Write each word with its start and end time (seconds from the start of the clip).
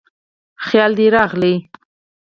خیال 0.67 0.91
دې 0.99 1.07
راغلی 1.15 1.55